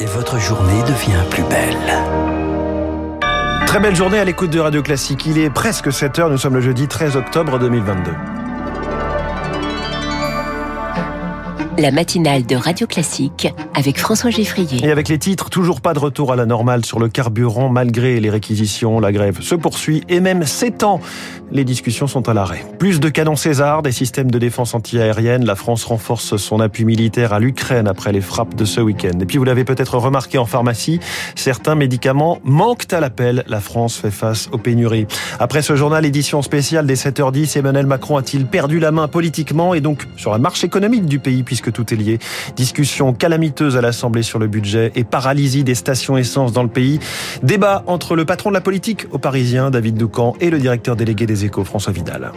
et 0.00 0.06
votre 0.06 0.38
journée 0.38 0.82
devient 0.82 1.22
plus 1.30 1.42
belle. 1.44 1.76
Très 3.66 3.80
belle 3.80 3.96
journée 3.96 4.18
à 4.18 4.24
l'écoute 4.24 4.50
de 4.50 4.60
Radio 4.60 4.82
Classique. 4.82 5.26
Il 5.26 5.38
est 5.38 5.50
presque 5.50 5.92
7 5.92 6.18
heures, 6.18 6.30
nous 6.30 6.38
sommes 6.38 6.54
le 6.54 6.60
jeudi 6.60 6.88
13 6.88 7.16
octobre 7.16 7.58
2022. 7.58 8.10
La 11.78 11.90
matinale 11.90 12.46
de 12.46 12.56
Radio 12.56 12.86
Classique 12.86 13.52
avec 13.74 13.98
François 13.98 14.30
Geffrier. 14.30 14.84
Et 14.84 14.90
avec 14.90 15.08
les 15.08 15.18
titres, 15.18 15.50
toujours 15.50 15.80
pas 15.80 15.92
de 15.94 15.98
retour 15.98 16.32
à 16.32 16.36
la 16.36 16.46
normale 16.46 16.84
sur 16.84 16.98
le 16.98 17.08
carburant 17.08 17.68
malgré 17.68 18.20
les 18.20 18.30
réquisitions. 18.30 19.00
La 19.00 19.12
grève 19.12 19.40
se 19.40 19.54
poursuit 19.54 20.04
et 20.08 20.20
même 20.20 20.44
s'étend. 20.44 21.00
Les 21.50 21.64
discussions 21.64 22.06
sont 22.06 22.28
à 22.28 22.34
l'arrêt. 22.34 22.64
Plus 22.78 23.00
de 23.00 23.08
canons 23.08 23.36
César, 23.36 23.82
des 23.82 23.92
systèmes 23.92 24.30
de 24.30 24.38
défense 24.38 24.74
antiaérienne. 24.74 25.44
La 25.44 25.54
France 25.56 25.84
renforce 25.84 26.36
son 26.36 26.60
appui 26.60 26.84
militaire 26.84 27.32
à 27.32 27.40
l'Ukraine 27.40 27.88
après 27.88 28.12
les 28.12 28.20
frappes 28.20 28.54
de 28.54 28.64
ce 28.64 28.80
week-end. 28.80 29.18
Et 29.20 29.26
puis 29.26 29.38
vous 29.38 29.44
l'avez 29.44 29.64
peut-être 29.64 29.98
remarqué 29.98 30.38
en 30.38 30.46
pharmacie, 30.46 31.00
certains 31.34 31.74
médicaments 31.74 32.38
manquent 32.44 32.92
à 32.92 33.00
l'appel. 33.00 33.44
La 33.46 33.60
France 33.60 33.96
fait 33.96 34.10
face 34.10 34.48
aux 34.52 34.58
pénuries. 34.58 35.06
Après 35.38 35.62
ce 35.62 35.76
journal 35.76 36.04
édition 36.04 36.42
spéciale 36.42 36.86
des 36.86 36.96
7h10, 36.96 37.58
Emmanuel 37.58 37.86
Macron 37.86 38.16
a-t-il 38.16 38.46
perdu 38.46 38.78
la 38.78 38.90
main 38.90 39.08
politiquement 39.08 39.74
et 39.74 39.80
donc 39.80 40.06
sur 40.16 40.32
la 40.32 40.38
marche 40.38 40.64
économique 40.64 41.06
du 41.06 41.18
pays 41.18 41.42
puisque 41.42 41.63
que 41.64 41.70
tout 41.70 41.92
est 41.92 41.96
lié. 41.96 42.18
Discussion 42.56 43.12
calamiteuse 43.12 43.76
à 43.76 43.80
l'Assemblée 43.80 44.22
sur 44.22 44.38
le 44.38 44.46
budget 44.46 44.92
et 44.94 45.02
paralysie 45.02 45.64
des 45.64 45.74
stations 45.74 46.16
essence 46.16 46.52
dans 46.52 46.62
le 46.62 46.68
pays. 46.68 47.00
Débat 47.42 47.82
entre 47.86 48.14
le 48.14 48.24
patron 48.24 48.50
de 48.50 48.54
la 48.54 48.60
politique 48.60 49.06
au 49.10 49.18
Parisien, 49.18 49.70
David 49.70 49.96
Doucan, 49.96 50.34
et 50.40 50.50
le 50.50 50.58
directeur 50.58 50.94
délégué 50.94 51.26
des 51.26 51.44
Échos, 51.44 51.64
François 51.64 51.92
Vidal. 51.92 52.32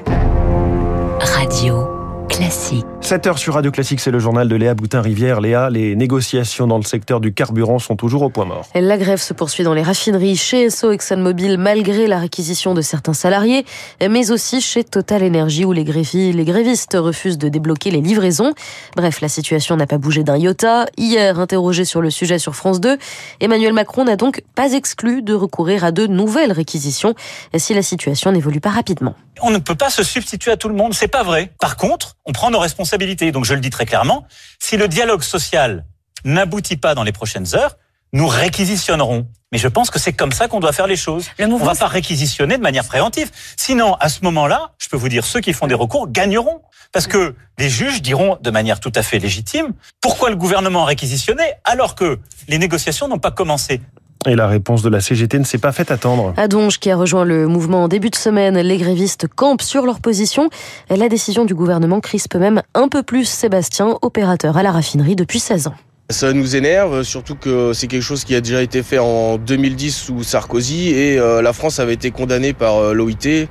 Radio. 1.20 1.97
Classique. 2.30 2.86
7 3.02 3.28
heures 3.28 3.38
sur 3.38 3.54
Radio 3.54 3.72
Classique, 3.72 4.02
c'est 4.02 4.12
le 4.12 4.20
journal 4.20 4.50
de 4.50 4.56
Léa 4.56 4.74
Boutin-Rivière. 4.74 5.40
Léa, 5.40 5.70
les 5.70 5.96
négociations 5.96 6.68
dans 6.68 6.78
le 6.78 6.84
secteur 6.84 7.22
du 7.22 7.34
carburant 7.34 7.80
sont 7.80 7.96
toujours 7.96 8.22
au 8.22 8.30
point 8.30 8.44
mort. 8.44 8.68
La 8.76 8.98
grève 8.98 9.22
se 9.22 9.34
poursuit 9.34 9.64
dans 9.64 9.74
les 9.74 9.82
raffineries 9.82 10.36
chez 10.36 10.64
Esso 10.66 10.92
ExxonMobil 10.92 11.58
malgré 11.58 12.06
la 12.08 12.20
réquisition 12.20 12.74
de 12.74 12.82
certains 12.82 13.14
salariés, 13.14 13.66
mais 14.02 14.32
aussi 14.32 14.60
chez 14.60 14.84
Total 14.84 15.24
Energy 15.24 15.64
où 15.64 15.72
les, 15.72 15.86
les 15.86 16.46
grévistes 16.46 16.98
refusent 17.00 17.38
de 17.38 17.48
débloquer 17.48 17.92
les 17.92 18.02
livraisons. 18.02 18.52
Bref, 18.98 19.22
la 19.22 19.30
situation 19.30 19.78
n'a 19.78 19.88
pas 19.88 19.98
bougé 19.98 20.24
d'un 20.24 20.38
iota. 20.38 20.86
Hier, 20.98 21.40
interrogé 21.40 21.86
sur 21.86 22.02
le 22.02 22.10
sujet 22.10 22.40
sur 22.40 22.56
France 22.56 22.82
2, 22.82 22.98
Emmanuel 23.40 23.72
Macron 23.72 24.04
n'a 24.04 24.18
donc 24.18 24.44
pas 24.54 24.74
exclu 24.74 25.22
de 25.22 25.34
recourir 25.34 25.86
à 25.86 25.92
de 25.92 26.08
nouvelles 26.08 26.52
réquisitions 26.52 27.16
si 27.56 27.74
la 27.74 27.84
situation 27.84 28.34
n'évolue 28.34 28.60
pas 28.60 28.72
rapidement. 28.72 29.16
On 29.42 29.52
ne 29.52 29.60
peut 29.60 29.76
pas 29.76 29.90
se 29.90 30.04
substituer 30.04 30.52
à 30.52 30.58
tout 30.58 30.68
le 30.68 30.76
monde, 30.76 30.94
c'est 30.94 31.08
pas 31.08 31.24
vrai. 31.24 31.54
Par 31.60 31.78
contre, 31.78 32.17
on 32.28 32.34
prend 32.34 32.52
nos 32.52 32.60
responsabilités. 32.60 33.32
Donc 33.32 33.46
je 33.46 33.54
le 33.54 33.62
dis 33.62 33.72
très 33.72 33.86
clairement, 33.86 34.28
si 34.60 34.78
le 34.78 34.88
dialogue 34.88 35.24
social 35.24 35.86
n'aboutit 36.26 36.78
pas 36.78 36.94
dans 36.94 37.04
les 37.04 37.12
prochaines 37.12 37.56
heures, 37.56 37.78
nous 38.14 38.28
réquisitionnerons. 38.28 39.28
Mais 39.52 39.58
je 39.58 39.68
pense 39.68 39.90
que 39.90 39.98
c'est 39.98 40.14
comme 40.14 40.34
ça 40.34 40.48
qu'on 40.48 40.60
doit 40.60 40.74
faire 40.74 40.88
les 40.88 40.96
choses. 40.98 41.28
On 41.40 41.48
ne 41.48 41.58
va 41.58 41.74
pas 41.74 41.88
réquisitionner 41.88 42.58
de 42.58 42.62
manière 42.62 42.86
préventive. 42.86 43.32
Sinon, 43.56 43.96
à 43.96 44.10
ce 44.10 44.20
moment-là, 44.24 44.74
je 44.78 44.90
peux 44.90 44.98
vous 44.98 45.10
dire, 45.10 45.26
ceux 45.26 45.40
qui 45.40 45.54
font 45.54 45.68
des 45.68 45.76
recours 45.76 46.10
gagneront. 46.10 46.62
Parce 46.92 47.08
que 47.08 47.36
les 47.58 47.70
juges 47.70 48.02
diront 48.02 48.38
de 48.42 48.50
manière 48.50 48.80
tout 48.80 48.92
à 48.96 49.04
fait 49.04 49.20
légitime, 49.20 49.74
pourquoi 50.02 50.30
le 50.30 50.36
gouvernement 50.36 50.84
a 50.84 50.86
réquisitionné 50.86 51.44
alors 51.64 51.96
que 51.96 52.20
les 52.48 52.58
négociations 52.58 53.08
n'ont 53.08 53.20
pas 53.20 53.32
commencé? 53.32 53.82
Et 54.26 54.36
la 54.36 54.48
réponse 54.48 54.82
de 54.82 54.90
la 54.90 55.02
CGT 55.02 55.40
ne 55.40 55.44
s'est 55.44 55.58
pas 55.58 55.72
fait 55.72 55.92
attendre. 55.92 56.34
Adonge, 56.38 56.80
qui 56.80 56.90
a 56.90 56.96
rejoint 56.96 57.26
le 57.26 57.48
mouvement 57.48 57.84
en 57.84 57.88
début 57.88 58.10
de 58.10 58.16
semaine, 58.16 58.58
les 58.58 58.78
grévistes 58.78 59.28
campent 59.28 59.62
sur 59.62 59.86
leur 59.86 60.00
position. 60.00 60.50
La 60.90 61.10
décision 61.10 61.46
du 61.46 61.56
gouvernement 61.56 62.00
crispe 62.00 62.36
même 62.36 62.62
un 62.74 62.88
peu 62.88 63.04
plus 63.04 63.26
Sébastien, 63.26 63.98
opérateur 64.02 64.58
à 64.58 64.64
la 64.64 64.72
raffinerie 64.72 65.16
depuis 65.16 65.40
16 65.40 65.68
ans. 65.68 65.76
Ça 66.10 66.32
nous 66.32 66.56
énerve, 66.56 67.04
surtout 67.04 67.36
que 67.36 67.74
c'est 67.74 67.88
quelque 67.88 68.02
chose 68.02 68.24
qui 68.24 68.34
a 68.34 68.40
déjà 68.40 68.62
été 68.62 68.82
fait 68.82 68.98
en 68.98 69.38
2010 69.38 69.94
sous 69.94 70.24
Sarkozy 70.24 70.92
et 70.92 71.20
euh, 71.20 71.42
la 71.42 71.52
France 71.52 71.80
avait 71.80 71.96
été 71.96 72.12
condamnée 72.12 72.54
par 72.54 72.78
euh, 72.78 72.94
l'OIT, 72.94 73.48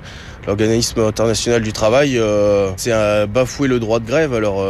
l'organisme 0.46 1.00
international 1.00 1.62
du 1.62 1.72
travail. 1.72 2.18
Euh, 2.18 2.70
c'est 2.76 2.92
bafouer 3.26 3.68
le 3.68 3.80
droit 3.80 4.00
de 4.00 4.06
grève, 4.06 4.34
alors 4.34 4.64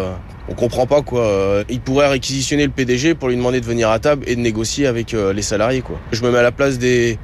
on 0.48 0.54
comprend 0.54 0.86
pas 0.86 1.02
quoi. 1.02 1.22
Euh, 1.22 1.64
il 1.68 1.80
pourrait 1.80 2.08
réquisitionner 2.08 2.64
le 2.64 2.70
PDG 2.70 3.14
pour 3.14 3.28
lui 3.28 3.36
demander 3.36 3.60
de 3.60 3.66
venir 3.66 3.90
à 3.90 3.98
table 3.98 4.24
et 4.28 4.36
de 4.36 4.40
négocier 4.40 4.86
avec 4.86 5.12
euh, 5.14 5.32
les 5.32 5.42
salariés 5.42 5.80
quoi. 5.80 5.98
Je 6.12 6.22
me 6.22 6.30
mets 6.30 6.38
à 6.38 6.42
la 6.42 6.52
place 6.52 6.78
des, 6.78 7.18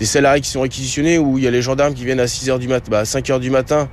salariés 0.00 0.42
qui 0.42 0.50
sont 0.50 0.60
réquisitionnés 0.60 1.18
où 1.18 1.38
il 1.38 1.44
y 1.44 1.46
a 1.46 1.50
les 1.50 1.62
gendarmes 1.62 1.94
qui 1.94 2.04
viennent 2.04 2.20
à 2.20 2.26
6h 2.26 2.58
du 2.58 2.68
matin, 2.68 2.88
bah 2.90 3.00
à 3.00 3.04
5h 3.04 3.40
du 3.40 3.50
matin 3.50 3.88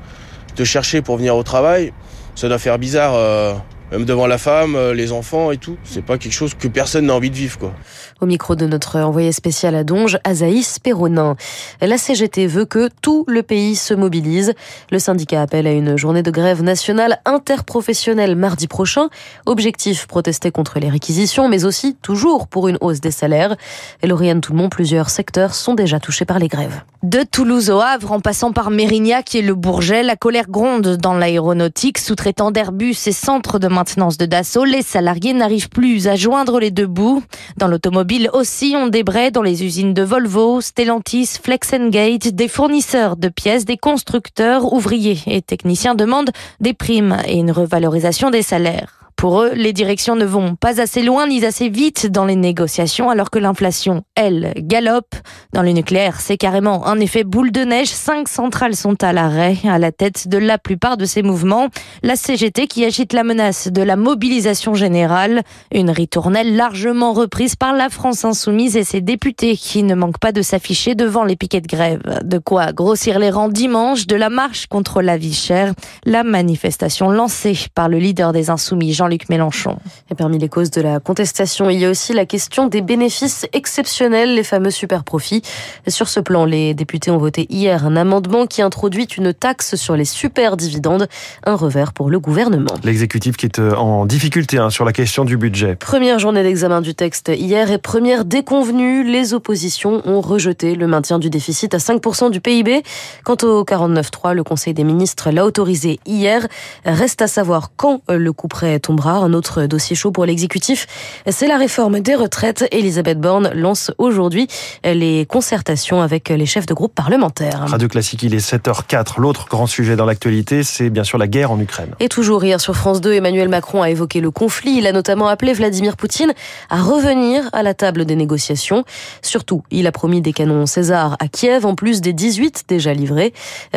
te 0.55 0.63
chercher 0.63 1.01
pour 1.01 1.17
venir 1.17 1.35
au 1.35 1.43
travail. 1.43 1.93
Ça 2.35 2.49
doit 2.49 2.59
faire 2.59 2.77
bizarre. 2.77 3.13
Euh, 3.15 3.53
même 3.91 4.03
devant 4.03 4.27
la 4.27 4.37
femme, 4.37 4.77
les 4.91 5.13
enfants 5.13 5.49
et 5.51 5.57
tout. 5.57 5.77
C'est 5.85 6.03
pas 6.03 6.17
quelque 6.17 6.33
chose 6.33 6.53
que 6.53 6.67
personne 6.67 7.05
n'a 7.05 7.13
envie 7.13 7.29
de 7.29 7.35
vivre, 7.35 7.57
quoi. 7.57 7.73
Au 8.19 8.25
micro 8.25 8.55
de 8.55 8.65
notre 8.65 8.99
envoyé 8.99 9.31
spécial 9.31 9.75
à 9.75 9.83
Donge, 9.83 10.17
Azaïs 10.23 10.79
Perronin. 10.79 11.35
La 11.81 11.99
CGT 11.99 12.47
veut 12.47 12.65
que 12.65 12.89
tout 13.01 13.25
le 13.27 13.43
pays 13.43 13.75
se 13.75 13.93
mobilise. 13.93 14.55
Le 14.89 14.97
syndicat 14.97 15.43
appelle 15.43 15.67
à 15.67 15.71
une 15.71 15.97
journée 15.97 16.23
de 16.23 16.31
grève 16.31 16.63
nationale 16.63 17.19
interprofessionnelle 17.25 18.35
mardi 18.35 18.67
prochain. 18.67 19.09
Objectif, 19.45 20.07
protester 20.07 20.49
contre 20.49 20.79
les 20.79 20.89
réquisitions, 20.89 21.47
mais 21.47 21.63
aussi 21.63 21.95
toujours 22.01 22.47
pour 22.47 22.67
une 22.67 22.79
hausse 22.81 23.01
des 23.01 23.11
salaires. 23.11 23.55
Et 24.01 24.07
Lauriane 24.07 24.41
Tout-le-Monde, 24.41 24.71
plusieurs 24.71 25.11
secteurs 25.11 25.53
sont 25.53 25.75
déjà 25.75 25.99
touchés 25.99 26.25
par 26.25 26.39
les 26.39 26.47
grèves. 26.47 26.81
De 27.03 27.21
Toulouse 27.21 27.69
au 27.69 27.79
Havre, 27.79 28.13
en 28.13 28.19
passant 28.19 28.51
par 28.51 28.71
Mérignac 28.71 29.35
et 29.35 29.43
le 29.43 29.53
Bourget, 29.53 30.01
la 30.01 30.15
colère 30.15 30.49
gronde 30.49 30.97
dans 30.97 31.13
l'aéronautique, 31.13 31.99
sous-traitant 31.99 32.49
d'Airbus 32.49 32.95
et 33.05 33.11
centre 33.11 33.59
de 33.59 33.67
maintenance 33.67 34.17
de 34.17 34.25
Dassault. 34.25 34.65
Les 34.65 34.81
salariés 34.81 35.33
n'arrivent 35.33 35.69
plus 35.69 36.07
à 36.07 36.15
joindre 36.15 36.59
les 36.59 36.71
deux 36.71 36.87
bouts. 36.87 37.21
Dans 37.57 37.67
l'automobile, 37.67 38.06
aussi 38.33 38.75
ont 38.75 38.87
des 38.87 39.03
dans 39.31 39.41
les 39.41 39.63
usines 39.63 39.93
de 39.93 40.01
Volvo, 40.01 40.61
Stellantis, 40.61 41.39
Flexengate, 41.41 42.29
des 42.29 42.47
fournisseurs 42.47 43.17
de 43.17 43.29
pièces, 43.29 43.65
des 43.65 43.77
constructeurs, 43.77 44.71
ouvriers 44.73 45.19
et 45.25 45.41
techniciens 45.41 45.95
demandent 45.95 46.31
des 46.59 46.73
primes 46.73 47.17
et 47.25 47.35
une 47.35 47.51
revalorisation 47.51 48.29
des 48.29 48.43
salaires. 48.43 48.96
Pour 49.17 49.41
eux, 49.41 49.51
les 49.55 49.73
directions 49.73 50.15
ne 50.15 50.25
vont 50.25 50.55
pas 50.55 50.79
assez 50.79 51.01
loin 51.01 51.25
ni 51.25 51.43
assez 51.43 51.69
vite 51.69 52.05
dans 52.05 52.25
les 52.25 52.35
négociations 52.35 53.09
alors 53.09 53.31
que 53.31 53.39
l'inflation, 53.39 54.03
elle, 54.13 54.53
galope. 54.57 55.15
Dans 55.53 55.63
le 55.63 55.71
nucléaire, 55.71 56.21
c'est 56.21 56.37
carrément 56.37 56.85
un 56.85 56.99
effet 56.99 57.23
boule 57.23 57.51
de 57.51 57.61
neige. 57.61 57.87
Cinq 57.87 58.27
centrales 58.27 58.75
sont 58.75 59.03
à 59.03 59.13
l'arrêt 59.13 59.57
à 59.67 59.79
la 59.79 59.91
tête 59.91 60.27
de 60.27 60.37
la 60.37 60.59
plupart 60.59 60.97
de 60.97 61.05
ces 61.05 61.23
mouvements. 61.23 61.69
La 62.03 62.15
CGT 62.15 62.67
qui 62.67 62.85
agite 62.85 63.11
la 63.11 63.23
menace 63.23 63.69
de 63.69 63.81
la 63.81 63.95
mobilisation 63.95 64.75
générale. 64.75 65.41
Une 65.73 65.89
ritournelle 65.89 66.55
largement 66.55 67.13
reprise 67.13 67.55
par 67.55 67.73
la 67.73 67.89
France 67.89 68.23
insoumise 68.23 68.77
et 68.77 68.83
ses 68.83 69.01
députés 69.01 69.57
qui 69.57 69.81
ne 69.81 69.95
manquent 69.95 70.19
pas 70.19 70.31
de 70.31 70.43
s'afficher 70.43 70.93
devant 70.93 71.23
les 71.23 71.35
piquets 71.35 71.61
de 71.61 71.67
grève. 71.67 72.21
De 72.23 72.37
quoi 72.37 72.71
grossir 72.71 73.17
les 73.17 73.31
rangs 73.31 73.49
dimanche 73.49 74.05
de 74.05 74.15
la 74.15 74.29
marche 74.29 74.67
contre 74.67 75.01
la 75.01 75.17
vie 75.17 75.33
chère. 75.33 75.73
La 76.05 76.23
manifestation 76.23 77.09
lancée 77.09 77.57
par 77.73 77.89
le 77.89 77.97
leader 77.97 78.31
des 78.31 78.51
insoumis, 78.51 78.93
Jean 78.93 79.06
luc 79.07 79.29
Mélenchon. 79.29 79.77
Et 80.11 80.15
parmi 80.15 80.37
les 80.37 80.49
causes 80.49 80.71
de 80.71 80.81
la 80.81 80.99
contestation, 80.99 81.69
il 81.69 81.79
y 81.79 81.85
a 81.85 81.89
aussi 81.89 82.13
la 82.13 82.25
question 82.25 82.67
des 82.67 82.81
bénéfices 82.81 83.45
exceptionnels, 83.53 84.35
les 84.35 84.43
fameux 84.43 84.71
super 84.71 85.03
profits. 85.03 85.41
sur 85.87 86.07
ce 86.07 86.19
plan, 86.19 86.45
les 86.45 86.73
députés 86.73 87.11
ont 87.11 87.17
voté 87.17 87.47
hier 87.49 87.85
un 87.85 87.95
amendement 87.95 88.45
qui 88.45 88.61
introduit 88.61 89.05
une 89.05 89.33
taxe 89.33 89.75
sur 89.75 89.95
les 89.95 90.05
super 90.05 90.57
dividendes, 90.57 91.07
un 91.45 91.55
revers 91.55 91.93
pour 91.93 92.09
le 92.09 92.19
gouvernement. 92.19 92.73
L'exécutif 92.83 93.37
qui 93.37 93.45
est 93.45 93.59
euh, 93.59 93.75
en 93.75 94.05
difficulté 94.05 94.57
hein, 94.57 94.69
sur 94.69 94.85
la 94.85 94.93
question 94.93 95.25
du 95.25 95.37
budget. 95.37 95.75
Première 95.75 96.19
journée 96.19 96.43
d'examen 96.43 96.81
du 96.81 96.95
texte 96.95 97.29
hier 97.33 97.71
et 97.71 97.77
première 97.77 98.25
déconvenue, 98.25 99.03
les 99.03 99.33
oppositions 99.33 100.01
ont 100.05 100.21
rejeté 100.21 100.75
le 100.75 100.87
maintien 100.87 101.19
du 101.19 101.29
déficit 101.29 101.73
à 101.73 101.77
5% 101.77 102.31
du 102.31 102.41
PIB. 102.41 102.83
Quant 103.23 103.37
au 103.43 103.63
49.3, 103.63 104.33
le 104.33 104.43
Conseil 104.43 104.73
des 104.73 104.83
ministres 104.83 105.31
l'a 105.31 105.45
autorisé 105.45 105.99
hier. 106.05 106.47
Reste 106.85 107.21
à 107.21 107.27
savoir 107.27 107.71
quand 107.75 108.01
le 108.09 108.31
coup 108.33 108.47
prêt 108.47 108.79
tombe 108.79 108.96
un 109.05 109.33
autre 109.33 109.65
dossier 109.67 109.95
chaud 109.95 110.11
pour 110.11 110.25
l'exécutif, 110.25 110.87
c'est 111.27 111.47
la 111.47 111.57
réforme 111.57 111.99
des 111.99 112.15
retraites. 112.15 112.65
Elisabeth 112.71 113.19
Borne 113.19 113.51
lance 113.53 113.91
aujourd'hui 113.97 114.47
les 114.83 115.25
concertations 115.25 116.01
avec 116.01 116.29
les 116.29 116.45
chefs 116.45 116.65
de 116.65 116.73
groupe 116.73 116.95
parlementaires. 116.95 117.65
Radio 117.67 117.87
Classique, 117.87 118.23
il 118.23 118.33
est 118.33 118.45
7h04. 118.45 119.19
L'autre 119.19 119.47
grand 119.49 119.67
sujet 119.67 119.95
dans 119.95 120.05
l'actualité, 120.05 120.63
c'est 120.63 120.89
bien 120.89 121.03
sûr 121.03 121.17
la 121.17 121.27
guerre 121.27 121.51
en 121.51 121.59
Ukraine. 121.59 121.91
Et 121.99 122.09
toujours 122.09 122.43
hier 122.43 122.59
sur 122.59 122.75
France 122.75 123.01
2, 123.01 123.13
Emmanuel 123.13 123.49
Macron 123.49 123.81
a 123.81 123.89
évoqué 123.89 124.21
le 124.21 124.31
conflit. 124.31 124.77
Il 124.77 124.87
a 124.87 124.91
notamment 124.91 125.27
appelé 125.27 125.53
Vladimir 125.53 125.97
Poutine 125.97 126.33
à 126.69 126.81
revenir 126.81 127.43
à 127.53 127.63
la 127.63 127.73
table 127.73 128.05
des 128.05 128.15
négociations. 128.15 128.83
Surtout, 129.21 129.63
il 129.69 129.85
a 129.87 129.91
promis 129.91 130.21
des 130.21 130.33
canons 130.33 130.65
César 130.65 131.15
à 131.19 131.27
Kiev, 131.27 131.65
en 131.65 131.75
plus 131.75 132.01
des 132.01 132.13
18 132.13 132.63
déjà 132.67 132.93
livrés. 132.93 133.33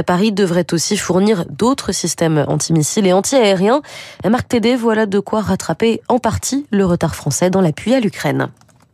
Paris 0.06 0.32
devrait 0.32 0.66
aussi 0.72 0.96
fournir 0.96 1.44
d'autres 1.48 1.92
systèmes 1.92 2.44
antimissiles 2.48 3.06
et 3.06 3.12
antiaériens. 3.12 3.82
Marc 4.28 4.48
Tédé, 4.48 4.76
voilà 4.76 5.06
de 5.10 5.18
quoi 5.18 5.42
rattraper 5.42 6.00
en 6.08 6.18
partie 6.18 6.66
le 6.70 6.86
retard 6.86 7.14
français 7.14 7.50
dans 7.50 7.60
l'appui 7.60 7.92
à 7.92 8.00
l'Ukraine. 8.00 8.48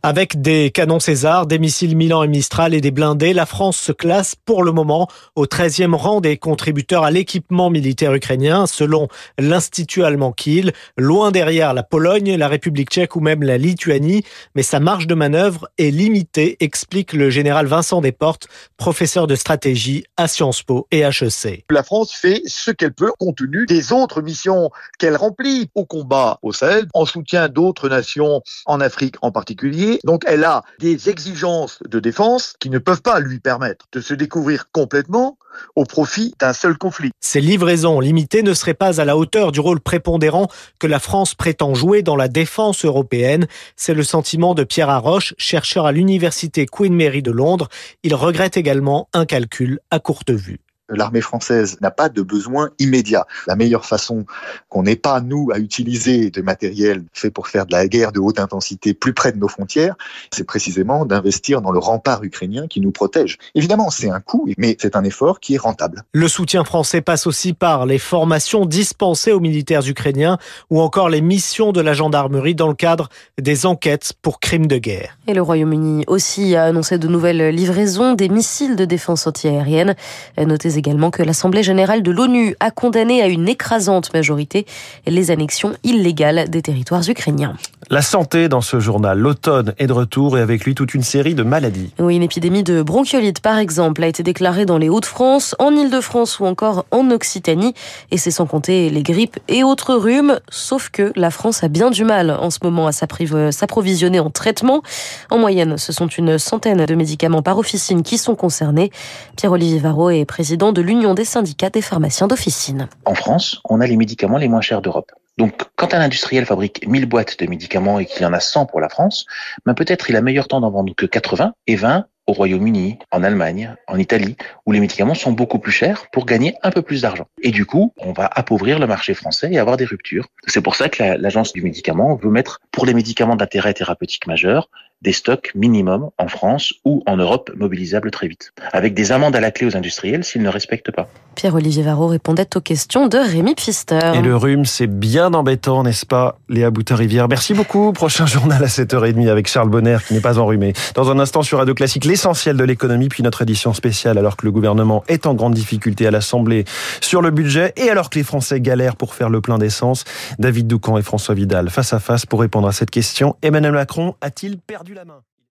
Avec 0.07 0.41
des 0.41 0.71
canons 0.71 1.01
César, 1.01 1.47
des 1.47 1.59
missiles 1.59 1.97
Milan 1.97 2.23
et 2.23 2.29
Mistral 2.29 2.73
et 2.73 2.79
des 2.79 2.91
blindés, 2.91 3.33
la 3.33 3.45
France 3.45 3.75
se 3.75 3.91
classe 3.91 4.35
pour 4.35 4.63
le 4.63 4.71
moment 4.71 5.09
au 5.35 5.47
13e 5.47 5.93
rang 5.93 6.21
des 6.21 6.37
contributeurs 6.37 7.03
à 7.03 7.11
l'équipement 7.11 7.69
militaire 7.69 8.13
ukrainien, 8.13 8.67
selon 8.67 9.09
l'Institut 9.37 10.05
allemand 10.05 10.31
Kiel, 10.31 10.71
loin 10.97 11.31
derrière 11.31 11.73
la 11.73 11.83
Pologne, 11.83 12.37
la 12.37 12.47
République 12.47 12.89
tchèque 12.89 13.17
ou 13.17 13.19
même 13.19 13.43
la 13.43 13.57
Lituanie. 13.57 14.23
Mais 14.55 14.63
sa 14.63 14.79
marge 14.79 15.07
de 15.07 15.13
manœuvre 15.13 15.67
est 15.77 15.91
limitée, 15.91 16.55
explique 16.61 17.11
le 17.11 17.29
général 17.29 17.65
Vincent 17.65 17.99
Desportes, 17.99 18.47
professeur 18.77 19.27
de 19.27 19.35
stratégie 19.35 20.05
à 20.15 20.29
Sciences 20.29 20.63
Po 20.63 20.87
et 20.89 21.01
HEC. 21.01 21.65
La 21.69 21.83
France 21.83 22.13
fait 22.13 22.41
ce 22.45 22.71
qu'elle 22.71 22.93
peut 22.93 23.11
compte 23.19 23.35
tenu 23.35 23.65
des 23.65 23.91
autres 23.91 24.21
missions 24.21 24.69
qu'elle 24.99 25.17
remplit 25.17 25.69
au 25.75 25.83
combat 25.83 26.39
au 26.43 26.53
Sahel, 26.53 26.87
en 26.93 27.05
soutien 27.05 27.49
d'autres 27.49 27.89
nations 27.89 28.41
en 28.67 28.79
Afrique 28.79 29.15
en 29.21 29.33
particulier. 29.33 29.96
Donc 30.03 30.23
elle 30.25 30.43
a 30.43 30.63
des 30.79 31.09
exigences 31.09 31.79
de 31.87 31.99
défense 31.99 32.55
qui 32.59 32.69
ne 32.69 32.79
peuvent 32.79 33.01
pas 33.01 33.19
lui 33.19 33.39
permettre 33.39 33.85
de 33.91 34.01
se 34.01 34.13
découvrir 34.13 34.71
complètement 34.71 35.37
au 35.75 35.85
profit 35.85 36.35
d'un 36.39 36.53
seul 36.53 36.77
conflit. 36.77 37.11
Ces 37.19 37.41
livraisons 37.41 37.99
limitées 37.99 38.43
ne 38.43 38.53
seraient 38.53 38.73
pas 38.73 39.01
à 39.01 39.05
la 39.05 39.17
hauteur 39.17 39.51
du 39.51 39.59
rôle 39.59 39.79
prépondérant 39.79 40.47
que 40.79 40.87
la 40.87 40.99
France 40.99 41.35
prétend 41.35 41.73
jouer 41.73 42.03
dans 42.03 42.15
la 42.15 42.27
défense 42.27 42.85
européenne. 42.85 43.47
C'est 43.75 43.93
le 43.93 44.03
sentiment 44.03 44.53
de 44.53 44.63
Pierre 44.63 44.89
Arroche, 44.89 45.33
chercheur 45.37 45.85
à 45.85 45.91
l'université 45.91 46.65
Queen 46.65 46.95
Mary 46.95 47.21
de 47.21 47.31
Londres. 47.31 47.69
Il 48.03 48.15
regrette 48.15 48.57
également 48.57 49.09
un 49.13 49.25
calcul 49.25 49.79
à 49.89 49.99
courte 49.99 50.31
vue 50.31 50.59
l'armée 50.89 51.21
française 51.21 51.77
n'a 51.81 51.91
pas 51.91 52.09
de 52.09 52.21
besoin 52.21 52.69
immédiat. 52.79 53.25
La 53.45 53.55
meilleure 53.55 53.85
façon 53.85 54.25
qu'on 54.69 54.83
n'ait 54.83 54.95
pas, 54.95 55.21
nous, 55.21 55.49
à 55.53 55.59
utiliser 55.59 56.29
des 56.29 56.41
matériels 56.41 57.03
faits 57.13 57.33
pour 57.33 57.47
faire 57.47 57.65
de 57.65 57.71
la 57.71 57.87
guerre 57.87 58.11
de 58.11 58.19
haute 58.19 58.39
intensité 58.39 58.93
plus 58.93 59.13
près 59.13 59.31
de 59.31 59.37
nos 59.37 59.47
frontières, 59.47 59.95
c'est 60.31 60.43
précisément 60.43 61.05
d'investir 61.05 61.61
dans 61.61 61.71
le 61.71 61.79
rempart 61.79 62.23
ukrainien 62.23 62.67
qui 62.67 62.81
nous 62.81 62.91
protège. 62.91 63.37
Évidemment, 63.55 63.89
c'est 63.89 64.09
un 64.09 64.19
coût, 64.19 64.49
mais 64.57 64.77
c'est 64.79 64.95
un 64.95 65.03
effort 65.03 65.39
qui 65.39 65.55
est 65.55 65.59
rentable. 65.59 66.03
Le 66.13 66.27
soutien 66.27 66.63
français 66.63 67.01
passe 67.01 67.27
aussi 67.27 67.53
par 67.53 67.85
les 67.85 67.99
formations 67.99 68.65
dispensées 68.65 69.31
aux 69.31 69.39
militaires 69.39 69.87
ukrainiens 69.87 70.37
ou 70.69 70.81
encore 70.81 71.09
les 71.09 71.21
missions 71.21 71.71
de 71.71 71.81
la 71.81 71.93
gendarmerie 71.93 72.55
dans 72.55 72.67
le 72.67 72.75
cadre 72.75 73.09
des 73.39 73.65
enquêtes 73.65 74.13
pour 74.21 74.39
crimes 74.39 74.67
de 74.67 74.77
guerre. 74.77 75.17
Et 75.27 75.33
le 75.33 75.41
Royaume-Uni 75.41 76.05
aussi 76.07 76.55
a 76.55 76.63
annoncé 76.65 76.97
de 76.97 77.07
nouvelles 77.07 77.53
livraisons 77.53 78.13
des 78.13 78.29
missiles 78.29 78.75
de 78.75 78.85
défense 78.85 79.27
antiaérienne. 79.27 79.95
Notez 80.37 80.76
également 80.77 81.11
que 81.11 81.23
l'Assemblée 81.23 81.63
générale 81.63 82.03
de 82.03 82.11
l'ONU 82.11 82.55
a 82.59 82.71
condamné 82.71 83.21
à 83.21 83.27
une 83.27 83.47
écrasante 83.49 84.13
majorité 84.13 84.65
les 85.05 85.31
annexions 85.31 85.73
illégales 85.83 86.49
des 86.49 86.61
territoires 86.61 87.07
ukrainiens. 87.07 87.55
La 87.89 88.01
santé 88.01 88.49
dans 88.49 88.59
ce 88.59 88.81
journal. 88.81 89.17
L'automne 89.17 89.73
est 89.77 89.87
de 89.87 89.93
retour 89.93 90.37
et 90.37 90.41
avec 90.41 90.65
lui 90.65 90.75
toute 90.75 90.93
une 90.93 91.03
série 91.03 91.35
de 91.35 91.43
maladies. 91.43 91.93
Oui, 91.99 92.17
une 92.17 92.23
épidémie 92.23 92.63
de 92.63 92.81
bronchiolite, 92.81 93.39
par 93.39 93.57
exemple, 93.57 94.03
a 94.03 94.07
été 94.07 94.23
déclarée 94.23 94.65
dans 94.65 94.77
les 94.77 94.89
Hauts-de-France, 94.89 95.55
en 95.57 95.71
Ile-de-France 95.71 96.41
ou 96.41 96.45
encore 96.45 96.85
en 96.91 97.09
Occitanie. 97.11 97.73
Et 98.11 98.17
c'est 98.17 98.31
sans 98.31 98.45
compter 98.45 98.89
les 98.89 99.03
grippes 99.03 99.39
et 99.47 99.63
autres 99.63 99.95
rhumes. 99.95 100.39
Sauf 100.49 100.89
que 100.89 101.13
la 101.15 101.31
France 101.31 101.63
a 101.63 101.69
bien 101.69 101.89
du 101.89 102.03
mal 102.03 102.31
en 102.31 102.49
ce 102.49 102.59
moment 102.61 102.87
à 102.87 102.91
s'approvisionner 102.91 104.19
en 104.19 104.31
traitement. 104.31 104.81
En 105.29 105.37
moyenne, 105.37 105.77
ce 105.77 105.93
sont 105.93 106.07
une 106.07 106.37
centaine 106.37 106.85
de 106.85 106.95
médicaments 106.95 107.41
par 107.41 107.57
officine 107.57 108.03
qui 108.03 108.17
sont 108.17 108.35
concernés. 108.35 108.91
Pierre-Olivier 109.37 109.79
Varro 109.79 110.09
est 110.09 110.25
président 110.25 110.66
de 110.71 110.81
l'Union 110.81 111.13
des 111.13 111.25
syndicats 111.25 111.69
des 111.69 111.81
pharmaciens 111.81 112.27
d'officine. 112.27 112.89
En 113.05 113.15
France, 113.15 113.61
on 113.65 113.81
a 113.81 113.87
les 113.87 113.97
médicaments 113.97 114.37
les 114.37 114.47
moins 114.47 114.61
chers 114.61 114.81
d'Europe. 114.81 115.11
Donc, 115.37 115.53
quand 115.75 115.93
un 115.93 116.01
industriel 116.01 116.45
fabrique 116.45 116.87
1000 116.87 117.05
boîtes 117.05 117.39
de 117.39 117.45
médicaments 117.47 117.99
et 117.99 118.05
qu'il 118.05 118.23
y 118.23 118.25
en 118.25 118.33
a 118.33 118.39
100 118.39 118.65
pour 118.65 118.81
la 118.81 118.89
France, 118.89 119.25
ben 119.65 119.75
peut-être 119.75 120.09
il 120.09 120.15
a 120.15 120.21
meilleur 120.21 120.47
temps 120.47 120.61
d'en 120.61 120.71
vendre 120.71 120.95
que 120.95 121.05
80 121.05 121.53
et 121.67 121.75
20 121.75 122.05
au 122.27 122.33
Royaume-Uni, 122.33 122.99
en 123.11 123.23
Allemagne, 123.23 123.75
en 123.87 123.97
Italie, 123.97 124.35
où 124.65 124.73
les 124.73 124.81
médicaments 124.81 125.13
sont 125.13 125.31
beaucoup 125.31 125.59
plus 125.59 125.71
chers 125.71 126.09
pour 126.11 126.25
gagner 126.25 126.55
un 126.61 126.71
peu 126.71 126.81
plus 126.81 127.01
d'argent. 127.01 127.25
Et 127.41 127.51
du 127.51 127.65
coup, 127.65 127.93
on 127.97 128.11
va 128.11 128.25
appauvrir 128.25 128.79
le 128.79 128.87
marché 128.87 129.13
français 129.13 129.49
et 129.51 129.59
avoir 129.59 129.77
des 129.77 129.85
ruptures. 129.85 130.27
C'est 130.45 130.61
pour 130.61 130.75
ça 130.75 130.89
que 130.89 131.01
l'agence 131.01 131.53
du 131.53 131.61
médicament 131.61 132.15
veut 132.15 132.29
mettre, 132.29 132.59
pour 132.71 132.85
les 132.85 132.93
médicaments 132.93 133.37
d'intérêt 133.37 133.73
thérapeutique 133.73 134.27
majeur, 134.27 134.69
des 135.01 135.13
stocks 135.13 135.51
minimum 135.55 136.09
en 136.17 136.27
France 136.27 136.73
ou 136.85 137.03
en 137.05 137.17
Europe 137.17 137.51
mobilisables 137.55 138.11
très 138.11 138.27
vite, 138.27 138.51
avec 138.73 138.93
des 138.93 139.11
amendes 139.11 139.35
à 139.35 139.39
la 139.39 139.51
clé 139.51 139.67
aux 139.67 139.77
industriels 139.77 140.23
s'ils 140.23 140.41
ne 140.41 140.49
respectent 140.49 140.91
pas. 140.91 141.07
Pierre-Olivier 141.35 141.83
Varro 141.83 142.07
répondait 142.07 142.47
aux 142.55 142.61
questions 142.61 143.07
de 143.07 143.17
Rémi 143.17 143.53
Pfister. 143.53 144.13
Et 144.15 144.21
le 144.21 144.35
rhume, 144.35 144.65
c'est 144.65 144.87
bien 144.87 145.35
embêtant, 145.35 145.83
n'est-ce 145.83 146.05
pas, 146.05 146.39
Léa 146.49 146.71
Boutin-Rivière? 146.71 147.27
Merci 147.27 147.53
beaucoup. 147.53 147.93
Prochain 147.93 148.25
journal 148.25 148.63
à 148.63 148.67
7h30 148.67 149.29
avec 149.29 149.47
Charles 149.47 149.69
Bonner, 149.69 149.97
qui 150.07 150.15
n'est 150.15 150.19
pas 150.19 150.39
enrhumé. 150.39 150.73
Dans 150.95 151.11
un 151.11 151.19
instant 151.19 151.43
sur 151.43 151.59
Radio 151.59 151.75
Classique, 151.75 152.05
l'essentiel 152.05 152.57
de 152.57 152.63
l'économie, 152.63 153.07
puis 153.07 153.21
notre 153.21 153.43
édition 153.43 153.73
spéciale, 153.73 154.17
alors 154.17 154.35
que 154.35 154.45
le 154.45 154.51
gouvernement 154.51 155.03
est 155.07 155.27
en 155.27 155.35
grande 155.35 155.53
difficulté 155.53 156.07
à 156.07 156.11
l'Assemblée 156.11 156.65
sur 157.01 157.21
le 157.21 157.29
budget, 157.29 157.71
et 157.75 157.91
alors 157.91 158.09
que 158.09 158.17
les 158.17 158.23
Français 158.23 158.59
galèrent 158.59 158.95
pour 158.95 159.13
faire 159.13 159.29
le 159.29 159.39
plein 159.39 159.59
d'essence. 159.59 160.05
David 160.39 160.65
Doucan 160.65 160.97
et 160.97 161.03
François 161.03 161.35
Vidal 161.35 161.69
face 161.69 161.93
à 161.93 161.99
face 161.99 162.25
pour 162.25 162.39
répondre 162.39 162.67
à 162.67 162.71
cette 162.71 162.89
question. 162.89 163.35
Emmanuel 163.43 163.73
Macron 163.73 164.15
a-t-il 164.21 164.57
la 164.93 165.05
main 165.05 165.23